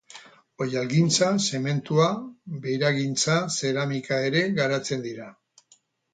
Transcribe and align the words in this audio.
Oihalgintza, 0.63 1.27
zementua, 1.47 2.07
beiragintza, 2.65 3.37
zeramika 3.59 4.19
ere 4.33 4.43
garatzen 4.59 5.07
dira. 5.07 5.31